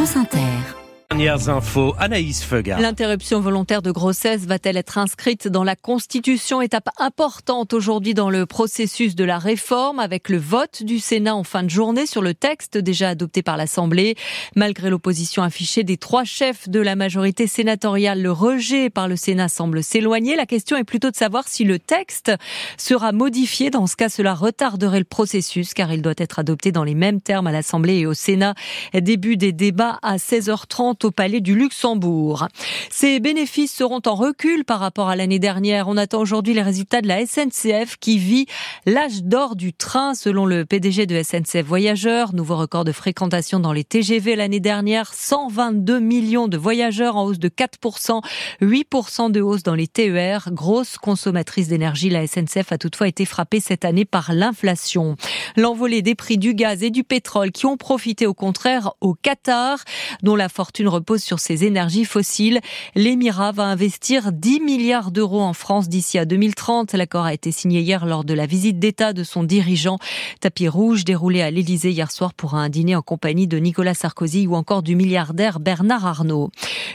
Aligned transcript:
France 0.00 0.16
Inter. 0.16 0.79
Dernières 1.20 1.50
infos, 1.50 1.94
Anaïs 1.98 2.42
Feuga. 2.42 2.78
L'interruption 2.78 3.40
volontaire 3.40 3.82
de 3.82 3.90
grossesse 3.90 4.46
va-t-elle 4.46 4.78
être 4.78 4.96
inscrite 4.96 5.48
dans 5.48 5.64
la 5.64 5.76
Constitution 5.76 6.62
Étape 6.62 6.88
importante 6.96 7.74
aujourd'hui 7.74 8.14
dans 8.14 8.30
le 8.30 8.46
processus 8.46 9.14
de 9.14 9.24
la 9.24 9.38
réforme 9.38 9.98
avec 9.98 10.30
le 10.30 10.38
vote 10.38 10.82
du 10.82 10.98
Sénat 10.98 11.36
en 11.36 11.44
fin 11.44 11.62
de 11.62 11.68
journée 11.68 12.06
sur 12.06 12.22
le 12.22 12.32
texte 12.32 12.78
déjà 12.78 13.10
adopté 13.10 13.42
par 13.42 13.58
l'Assemblée. 13.58 14.14
Malgré 14.56 14.88
l'opposition 14.88 15.42
affichée 15.42 15.84
des 15.84 15.98
trois 15.98 16.24
chefs 16.24 16.70
de 16.70 16.80
la 16.80 16.96
majorité 16.96 17.46
sénatoriale, 17.46 18.22
le 18.22 18.32
rejet 18.32 18.88
par 18.88 19.06
le 19.06 19.16
Sénat 19.16 19.48
semble 19.48 19.82
s'éloigner. 19.82 20.36
La 20.36 20.46
question 20.46 20.78
est 20.78 20.84
plutôt 20.84 21.10
de 21.10 21.16
savoir 21.16 21.46
si 21.48 21.64
le 21.64 21.78
texte 21.78 22.32
sera 22.78 23.12
modifié. 23.12 23.68
Dans 23.68 23.86
ce 23.86 23.94
cas, 23.94 24.08
cela 24.08 24.32
retarderait 24.32 25.00
le 25.00 25.04
processus 25.04 25.74
car 25.74 25.92
il 25.92 26.00
doit 26.00 26.14
être 26.16 26.38
adopté 26.38 26.72
dans 26.72 26.84
les 26.84 26.94
mêmes 26.94 27.20
termes 27.20 27.46
à 27.46 27.52
l'Assemblée 27.52 27.98
et 27.98 28.06
au 28.06 28.14
Sénat. 28.14 28.54
Début 28.94 29.36
des 29.36 29.52
débats 29.52 29.98
à 30.00 30.16
16h30 30.16 31.04
au 31.04 31.09
Palais 31.10 31.40
du 31.40 31.54
Luxembourg. 31.54 32.46
Ces 32.90 33.20
bénéfices 33.20 33.74
seront 33.74 34.00
en 34.06 34.14
recul 34.14 34.64
par 34.64 34.80
rapport 34.80 35.08
à 35.08 35.16
l'année 35.16 35.38
dernière. 35.38 35.88
On 35.88 35.96
attend 35.96 36.20
aujourd'hui 36.20 36.54
les 36.54 36.62
résultats 36.62 37.00
de 37.00 37.08
la 37.08 37.26
SNCF 37.26 37.96
qui 37.98 38.18
vit 38.18 38.46
l'âge 38.86 39.22
d'or 39.22 39.56
du 39.56 39.72
train 39.72 40.14
selon 40.14 40.46
le 40.46 40.64
PDG 40.64 41.06
de 41.06 41.22
SNCF 41.22 41.64
Voyageurs. 41.64 42.34
Nouveau 42.34 42.56
record 42.56 42.84
de 42.84 42.92
fréquentation 42.92 43.60
dans 43.60 43.72
les 43.72 43.84
TGV 43.84 44.36
l'année 44.36 44.60
dernière. 44.60 45.12
122 45.12 46.00
millions 46.00 46.48
de 46.48 46.56
voyageurs 46.56 47.16
en 47.16 47.24
hausse 47.24 47.38
de 47.38 47.48
4%, 47.48 48.22
8% 48.62 49.30
de 49.30 49.40
hausse 49.40 49.62
dans 49.62 49.74
les 49.74 49.88
TER. 49.88 50.50
Grosse 50.52 50.98
consommatrice 50.98 51.68
d'énergie, 51.68 52.10
la 52.10 52.26
SNCF 52.26 52.72
a 52.72 52.78
toutefois 52.78 53.08
été 53.08 53.24
frappée 53.24 53.60
cette 53.60 53.84
année 53.84 54.04
par 54.04 54.32
l'inflation. 54.32 55.16
L'envolée 55.56 56.02
des 56.02 56.14
prix 56.14 56.38
du 56.38 56.54
gaz 56.54 56.82
et 56.82 56.90
du 56.90 57.04
pétrole 57.04 57.50
qui 57.50 57.66
ont 57.66 57.76
profité 57.76 58.26
au 58.26 58.34
contraire 58.34 58.92
au 59.00 59.14
Qatar, 59.14 59.78
dont 60.22 60.36
la 60.36 60.48
fortune 60.48 60.88
repose 61.00 61.22
sur 61.22 61.38
ses 61.38 61.64
énergies 61.64 62.04
fossiles. 62.04 62.60
L'Émirat 62.94 63.52
va 63.52 63.64
investir 63.64 64.32
10 64.32 64.60
milliards 64.60 65.10
d'euros 65.10 65.40
en 65.40 65.54
France 65.54 65.88
d'ici 65.88 66.18
à 66.18 66.26
2030. 66.26 66.92
L'accord 66.92 67.24
a 67.24 67.32
été 67.32 67.52
signé 67.52 67.80
hier 67.80 68.04
lors 68.04 68.22
de 68.22 68.34
la 68.34 68.44
visite 68.44 68.78
d'État 68.78 69.14
de 69.14 69.24
son 69.24 69.42
dirigeant. 69.42 69.98
Tapis 70.40 70.68
rouge 70.68 71.06
déroulé 71.06 71.40
à 71.40 71.50
l'Élysée 71.50 71.90
hier 71.90 72.10
soir 72.10 72.34
pour 72.34 72.54
un 72.54 72.68
dîner 72.68 72.96
en 72.96 73.00
compagnie 73.02 73.48
de 73.48 73.56
Nicolas 73.56 73.94
Sarkozy 73.94 74.46
ou 74.46 74.54
encore 74.54 74.82
du 74.82 74.94
milliardaire 74.94 75.58
Bernard 75.58 76.04
Arnault. 76.04 76.50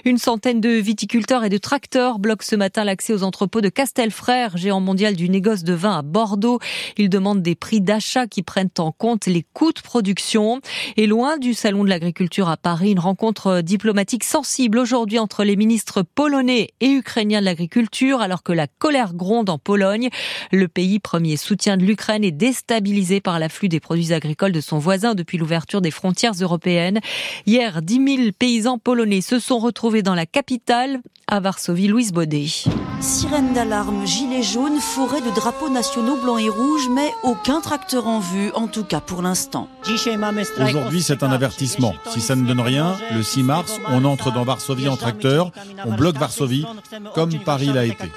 Une 0.06 0.20
centaine 0.20 0.62
de 0.62 0.70
viticulteurs 0.70 1.44
et 1.44 1.50
de 1.50 1.58
tracteurs 1.58 2.20
bloquent 2.20 2.46
ce 2.46 2.56
matin 2.56 2.84
l'accès 2.84 3.12
aux 3.12 3.24
entrepôts 3.24 3.62
de 3.62 3.70
Castelfrère, 3.70 4.56
géant 4.56 4.82
mondial 4.82 5.16
du 5.16 5.30
négoce 5.30 5.64
de 5.64 5.74
vin 5.74 5.98
à 5.98 6.02
Bordeaux. 6.04 6.60
Ils 6.98 7.10
demandent 7.10 7.42
des 7.42 7.56
prix 7.56 7.82
d'achat 7.82 8.28
qui 8.28 8.44
prennent 8.44 8.70
en 8.78 8.92
compte 8.92 9.26
les 9.26 9.44
coûts 9.54 9.74
de 9.74 9.82
production. 9.82 10.62
Et 10.96 11.08
loin 11.08 11.40
du 11.40 11.56
salon 11.56 11.84
de 11.84 11.90
l'agriculture 11.90 12.50
à 12.50 12.58
Paris, 12.58 12.92
une 12.92 13.00
rencontre 13.00 13.62
diplomatique 13.62 13.85
diplomatique 13.86 14.24
sensible 14.24 14.80
aujourd'hui 14.80 15.20
entre 15.20 15.44
les 15.44 15.56
ministres 15.56 16.02
polonais 16.02 16.72
et 16.82 16.90
ukrainiens 16.90 17.40
de 17.40 17.46
l'agriculture 17.46 18.20
alors 18.20 18.42
que 18.42 18.52
la 18.52 18.66
colère 18.66 19.14
gronde 19.14 19.48
en 19.48 19.60
Pologne. 19.60 20.10
Le 20.52 20.68
pays, 20.68 20.98
premier 20.98 21.38
soutien 21.38 21.78
de 21.78 21.84
l'Ukraine, 21.84 22.24
est 22.24 22.32
déstabilisé 22.32 23.22
par 23.22 23.38
l'afflux 23.38 23.70
des 23.70 23.80
produits 23.80 24.12
agricoles 24.12 24.54
de 24.54 24.60
son 24.60 24.80
voisin 24.80 25.14
depuis 25.14 25.38
l'ouverture 25.38 25.82
des 25.82 25.92
frontières 25.92 26.34
européennes. 26.34 27.00
Hier, 27.46 27.84
10 27.84 28.18
000 28.18 28.30
paysans 28.40 28.80
polonais 28.80 29.22
se 29.22 29.38
sont 29.38 29.60
retrouvés 29.60 30.02
dans 30.02 30.16
la 30.16 30.26
capitale, 30.26 31.02
à 31.28 31.40
Varsovie, 31.40 31.88
Louise 31.88 32.12
Baudet. 32.12 32.46
Sirène 33.02 33.54
d'alarme, 33.54 34.06
gilets 34.06 34.44
jaunes, 34.44 34.80
forêt 34.80 35.22
de 35.22 35.34
drapeaux 35.34 35.70
nationaux 35.70 36.18
blancs 36.18 36.40
et 36.40 36.50
rouges, 36.50 36.88
mais 36.92 37.12
aucun 37.24 37.62
tracteur 37.62 38.08
en 38.08 38.20
vue, 38.20 38.52
en 38.54 38.68
tout 38.68 38.84
cas 38.84 39.00
pour 39.00 39.22
l'instant. 39.22 39.68
Aujourd'hui, 40.60 41.02
c'est 41.02 41.24
un 41.24 41.32
avertissement. 41.32 41.94
Si 42.10 42.22
ça 42.22 42.36
ne 42.36 42.46
donne 42.46 42.62
rien, 42.62 42.96
le 43.14 43.24
6 43.24 43.44
mars, 43.44 43.75
on 43.90 44.06
entre 44.06 44.32
dans 44.32 44.44
Varsovie 44.44 44.88
en 44.88 44.98
tracteur, 44.98 45.52
on 45.86 45.94
bloque 45.94 46.18
Varsovie, 46.18 46.66
comme 47.14 47.34
Paris 47.40 47.72
l'a 47.74 47.86
été. 47.86 48.12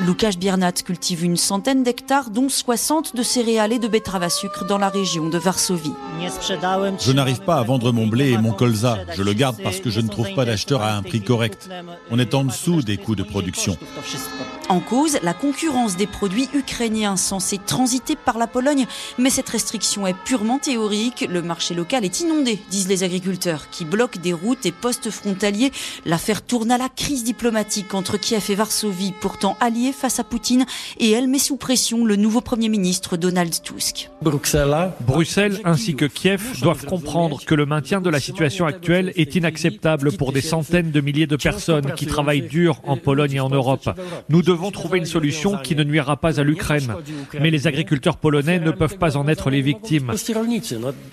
Lukasz 0.00 0.36
Biernat 0.36 0.72
cultive 0.72 1.24
une 1.24 1.36
centaine 1.36 1.82
d'hectares, 1.82 2.30
dont 2.30 2.48
60 2.48 3.16
de 3.16 3.22
céréales 3.22 3.72
et 3.72 3.78
de 3.78 3.88
betteraves 3.88 4.22
à 4.22 4.30
sucre 4.30 4.64
dans 4.64 4.78
la 4.78 4.88
région 4.88 5.28
de 5.28 5.38
Varsovie. 5.38 5.92
Je 7.00 7.12
n'arrive 7.12 7.40
pas 7.40 7.56
à 7.56 7.62
vendre 7.62 7.92
mon 7.92 8.06
blé 8.06 8.30
et 8.30 8.38
mon 8.38 8.52
colza. 8.52 8.98
Je 9.16 9.22
le 9.22 9.32
garde 9.32 9.56
parce 9.62 9.80
que 9.80 9.90
je 9.90 10.00
ne 10.00 10.08
trouve 10.08 10.32
pas 10.34 10.44
d'acheteur 10.44 10.82
à 10.82 10.94
un 10.94 11.02
prix 11.02 11.20
correct. 11.20 11.68
On 12.10 12.18
est 12.18 12.34
en 12.34 12.44
dessous 12.44 12.82
des 12.82 12.96
coûts 12.96 13.16
de 13.16 13.22
production. 13.22 13.76
En 14.68 14.80
cause, 14.80 15.18
la 15.22 15.34
concurrence 15.34 15.96
des 15.96 16.06
produits 16.06 16.48
ukrainiens 16.54 17.16
censés 17.16 17.58
transiter 17.58 18.16
par 18.16 18.38
la 18.38 18.46
Pologne. 18.46 18.86
Mais 19.18 19.30
cette 19.30 19.48
restriction 19.48 20.06
est 20.06 20.16
purement 20.24 20.58
théorique. 20.58 21.26
Le 21.28 21.42
marché 21.42 21.74
local 21.74 22.04
est 22.04 22.20
inondé, 22.20 22.60
disent 22.70 22.88
les 22.88 23.02
agriculteurs, 23.02 23.70
qui 23.70 23.84
bloquent 23.84 24.07
des 24.16 24.32
routes 24.32 24.64
et 24.64 24.72
postes 24.72 25.10
frontaliers. 25.10 25.72
L'affaire 26.06 26.40
tourne 26.40 26.70
à 26.70 26.78
la 26.78 26.88
crise 26.88 27.24
diplomatique 27.24 27.92
entre 27.92 28.16
Kiev 28.16 28.46
et 28.48 28.54
Varsovie, 28.54 29.12
pourtant 29.20 29.58
alliés 29.60 29.92
face 29.92 30.18
à 30.18 30.24
Poutine. 30.24 30.64
Et 30.98 31.10
elle 31.10 31.28
met 31.28 31.38
sous 31.38 31.56
pression 31.56 32.06
le 32.06 32.16
nouveau 32.16 32.40
Premier 32.40 32.70
ministre 32.70 33.18
Donald 33.18 33.54
Tusk. 33.62 34.08
Bruxelles 34.22 35.60
ainsi 35.64 35.94
que 35.94 36.06
Kiev 36.06 36.60
doivent 36.62 36.86
comprendre 36.86 37.44
que 37.44 37.54
le 37.54 37.66
maintien 37.66 38.00
de 38.00 38.08
la 38.08 38.20
situation 38.20 38.64
actuelle 38.64 39.12
est 39.16 39.34
inacceptable 39.34 40.12
pour 40.12 40.32
des 40.32 40.40
centaines 40.40 40.90
de 40.90 41.00
milliers 41.00 41.26
de 41.26 41.36
personnes 41.36 41.92
qui 41.94 42.06
travaillent 42.06 42.48
dur 42.48 42.80
en 42.84 42.96
Pologne 42.96 43.34
et 43.34 43.40
en 43.40 43.50
Europe. 43.50 43.90
Nous 44.28 44.42
devons 44.42 44.70
trouver 44.70 44.98
une 44.98 45.06
solution 45.06 45.58
qui 45.58 45.74
ne 45.74 45.84
nuira 45.84 46.16
pas 46.16 46.40
à 46.40 46.44
l'Ukraine. 46.44 46.94
Mais 47.40 47.50
les 47.50 47.66
agriculteurs 47.66 48.16
polonais 48.16 48.60
ne 48.60 48.70
peuvent 48.70 48.98
pas 48.98 49.16
en 49.16 49.28
être 49.28 49.50
les 49.50 49.60
victimes. 49.60 50.12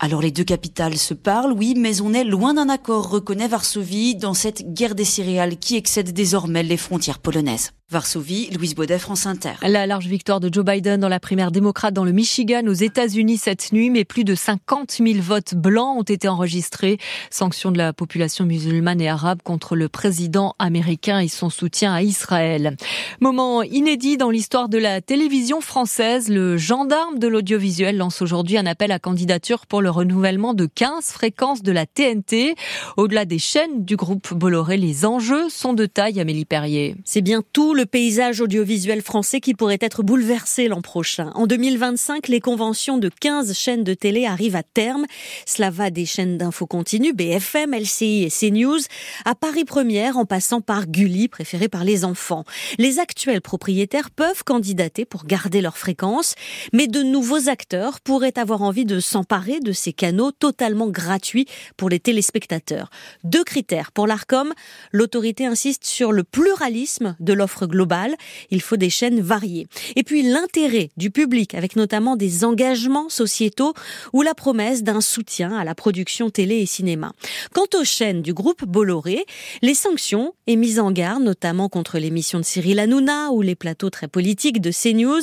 Alors 0.00 0.22
les 0.22 0.30
deux 0.30 0.44
capitales 0.44 0.96
se 0.96 1.14
parlent, 1.14 1.52
oui, 1.52 1.74
mais 1.76 2.00
on 2.00 2.12
est 2.12 2.24
loin 2.24 2.54
d'un 2.54 2.68
accord, 2.68 2.85
reconnaît 2.92 3.48
Varsovie, 3.48 4.16
dans 4.16 4.34
cette 4.34 4.72
guerre 4.72 4.94
des 4.94 5.04
céréales 5.04 5.58
qui 5.58 5.76
excède 5.76 6.12
désormais 6.12 6.62
les 6.62 6.76
frontières 6.76 7.18
polonaises. 7.18 7.72
Varsovie, 7.88 8.50
Louise 8.50 8.74
Baudet, 8.74 8.98
France 8.98 9.26
Inter. 9.26 9.52
La 9.62 9.86
large 9.86 10.08
victoire 10.08 10.40
de 10.40 10.52
Joe 10.52 10.64
Biden 10.64 11.00
dans 11.00 11.08
la 11.08 11.20
primaire 11.20 11.52
démocrate 11.52 11.94
dans 11.94 12.02
le 12.02 12.10
Michigan 12.10 12.62
aux 12.66 12.72
États-Unis 12.72 13.36
cette 13.36 13.70
nuit, 13.70 13.90
mais 13.90 14.04
plus 14.04 14.24
de 14.24 14.34
50 14.34 14.96
000 14.98 15.20
votes 15.20 15.54
blancs 15.54 15.96
ont 15.96 16.02
été 16.02 16.26
enregistrés. 16.26 16.98
Sanction 17.30 17.70
de 17.70 17.78
la 17.78 17.92
population 17.92 18.44
musulmane 18.44 19.00
et 19.00 19.08
arabe 19.08 19.38
contre 19.44 19.76
le 19.76 19.88
président 19.88 20.56
américain 20.58 21.20
et 21.20 21.28
son 21.28 21.48
soutien 21.48 21.94
à 21.94 22.02
Israël. 22.02 22.76
Moment 23.20 23.62
inédit 23.62 24.16
dans 24.16 24.30
l'histoire 24.30 24.68
de 24.68 24.78
la 24.78 25.00
télévision 25.00 25.60
française. 25.60 26.28
Le 26.28 26.56
gendarme 26.56 27.20
de 27.20 27.28
l'audiovisuel 27.28 27.98
lance 27.98 28.20
aujourd'hui 28.20 28.58
un 28.58 28.66
appel 28.66 28.90
à 28.90 28.98
candidature 28.98 29.64
pour 29.64 29.80
le 29.80 29.90
renouvellement 29.90 30.54
de 30.54 30.66
15 30.66 31.04
fréquences 31.12 31.62
de 31.62 31.70
la 31.70 31.86
TNT. 31.86 32.56
Au-delà 32.96 33.26
des 33.26 33.38
chaînes 33.38 33.84
du 33.84 33.94
groupe 33.94 34.34
Bolloré, 34.34 34.76
les 34.76 35.06
enjeux 35.06 35.48
sont 35.50 35.72
de 35.72 35.86
taille, 35.86 36.18
Amélie 36.18 36.46
Perrier. 36.46 36.96
C'est 37.04 37.22
bien 37.22 37.44
tout 37.52 37.75
le 37.76 37.84
paysage 37.84 38.40
audiovisuel 38.40 39.02
français 39.02 39.40
qui 39.40 39.52
pourrait 39.52 39.76
être 39.82 40.02
bouleversé 40.02 40.66
l'an 40.66 40.80
prochain. 40.80 41.30
En 41.34 41.46
2025, 41.46 42.28
les 42.28 42.40
conventions 42.40 42.96
de 42.96 43.10
15 43.10 43.52
chaînes 43.52 43.84
de 43.84 43.92
télé 43.92 44.24
arrivent 44.24 44.56
à 44.56 44.62
terme. 44.62 45.04
Cela 45.44 45.68
va 45.68 45.90
des 45.90 46.06
chaînes 46.06 46.38
d'info 46.38 46.66
continue, 46.66 47.12
BFM, 47.12 47.74
LCI 47.74 48.24
et 48.24 48.30
CNews, 48.30 48.80
à 49.26 49.34
Paris 49.34 49.66
Première 49.66 50.16
en 50.16 50.24
passant 50.24 50.62
par 50.62 50.86
Gulli, 50.86 51.28
préféré 51.28 51.68
par 51.68 51.84
les 51.84 52.06
enfants. 52.06 52.44
Les 52.78 52.98
actuels 52.98 53.42
propriétaires 53.42 54.10
peuvent 54.10 54.42
candidater 54.42 55.04
pour 55.04 55.26
garder 55.26 55.60
leur 55.60 55.76
fréquence, 55.76 56.34
mais 56.72 56.86
de 56.86 57.02
nouveaux 57.02 57.50
acteurs 57.50 58.00
pourraient 58.00 58.38
avoir 58.38 58.62
envie 58.62 58.86
de 58.86 59.00
s'emparer 59.00 59.60
de 59.60 59.72
ces 59.72 59.92
canaux 59.92 60.32
totalement 60.32 60.88
gratuits 60.88 61.46
pour 61.76 61.90
les 61.90 62.00
téléspectateurs. 62.00 62.88
Deux 63.22 63.44
critères 63.44 63.92
pour 63.92 64.06
l'ARCOM. 64.06 64.54
L'autorité 64.92 65.44
insiste 65.44 65.84
sur 65.84 66.10
le 66.10 66.24
pluralisme 66.24 67.16
de 67.20 67.34
l'offre 67.34 67.65
globale, 67.66 68.14
il 68.50 68.60
faut 68.60 68.76
des 68.76 68.90
chaînes 68.90 69.20
variées. 69.20 69.66
Et 69.96 70.02
puis 70.02 70.22
l'intérêt 70.22 70.90
du 70.96 71.10
public, 71.10 71.54
avec 71.54 71.76
notamment 71.76 72.16
des 72.16 72.44
engagements 72.44 73.08
sociétaux 73.08 73.74
ou 74.12 74.22
la 74.22 74.34
promesse 74.34 74.82
d'un 74.82 75.00
soutien 75.00 75.56
à 75.56 75.64
la 75.64 75.74
production 75.74 76.30
télé 76.30 76.56
et 76.56 76.66
cinéma. 76.66 77.12
Quant 77.52 77.66
aux 77.78 77.84
chaînes 77.84 78.22
du 78.22 78.34
groupe 78.34 78.64
Bolloré, 78.64 79.24
les 79.62 79.74
sanctions 79.74 80.34
et 80.46 80.56
mises 80.56 80.78
en 80.80 80.90
garde, 80.90 81.22
notamment 81.22 81.68
contre 81.68 81.98
l'émission 81.98 82.38
de 82.38 82.44
Cyril 82.44 82.78
Hanouna 82.78 83.30
ou 83.32 83.42
les 83.42 83.54
plateaux 83.54 83.90
très 83.90 84.08
politiques 84.08 84.60
de 84.60 84.70
CNews, 84.70 85.22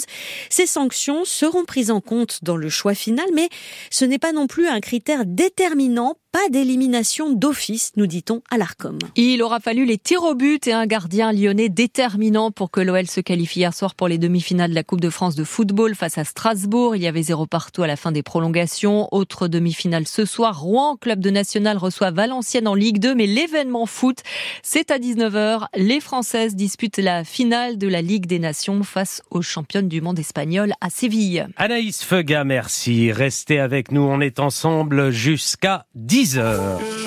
ces 0.50 0.66
sanctions 0.66 1.26
seront 1.26 1.66
prises 1.66 1.92
en 1.92 2.02
compte 2.02 2.40
dans 2.44 2.58
le 2.58 2.70
choix 2.70 2.96
final, 2.96 3.26
mais 3.34 3.50
ce 3.90 4.06
n'est 4.06 4.20
pas 4.20 4.34
non 4.34 4.48
plus 4.48 4.68
un 4.68 4.80
critère 4.80 5.26
déterminant 5.26 6.16
pas 6.34 6.50
d'élimination 6.50 7.32
d'office, 7.32 7.92
nous 7.96 8.08
dit-on 8.08 8.42
à 8.50 8.58
l'ARCOM. 8.58 8.98
Il 9.16 9.44
aura 9.44 9.60
fallu 9.60 9.86
les 9.86 10.00
tirs 10.00 10.24
au 10.24 10.34
but 10.34 10.66
et 10.66 10.74
un 10.74 10.88
gardien 10.88 11.32
lyonnais 11.32 11.70
déterminant 11.70 12.50
pour 12.50 12.72
que 12.72 12.82
l'OL 12.82 13.06
se 13.06 13.22
qualifie 13.22 13.60
hier 13.60 13.72
soir 13.72 13.94
pour 13.94 14.08
les 14.08 14.18
demi-finales 14.18 14.72
de 14.72 14.76
la 14.76 14.84
Coupe 14.84 15.00
de 15.00 15.12
France 15.12 15.36
de 15.36 15.44
football 15.44 15.94
face 15.94 16.18
à 16.18 16.24
Strasbourg. 16.24 16.96
Il 16.96 17.04
y 17.04 17.08
avait 17.08 17.22
zéro 17.22 17.46
partout 17.46 17.84
à 17.84 17.88
la 17.88 17.96
fin 17.96 18.12
des 18.12 18.24
prolongations. 18.24 19.08
Autre 19.12 19.48
demi-finale 19.48 20.08
ce 20.08 20.26
soir, 20.26 20.60
Rouen, 20.60 20.98
club 20.98 21.20
de 21.20 21.30
national, 21.30 21.78
reçoit 21.78 22.10
Valenciennes 22.10 22.68
en 22.68 22.74
Ligue 22.74 22.98
2, 22.98 23.14
mais 23.14 23.28
l'événement 23.28 23.86
foot, 23.86 24.18
c'est 24.64 24.90
à 24.90 24.98
19h. 24.98 25.68
Les 25.76 26.00
Françaises 26.00 26.56
disputent 26.56 26.98
la 26.98 27.24
finale 27.24 27.78
de 27.78 27.88
la 27.88 28.02
Ligue 28.02 28.26
des 28.26 28.40
Nations 28.40 28.82
face 28.82 29.22
aux 29.30 29.44
championnes 29.44 29.88
du 29.88 30.02
monde 30.02 30.18
espagnol 30.18 30.74
à 30.82 30.90
Séville. 30.90 31.46
Anaïs 31.58 32.04
Feuga, 32.04 32.44
merci. 32.44 33.12
Restez 33.12 33.60
avec 33.60 33.92
nous, 33.92 34.02
on 34.02 34.20
est 34.20 34.40
ensemble 34.40 35.12
jusqu'à 35.12 35.86
10 35.94 36.23
10 36.26 36.38
heures. 36.38 36.94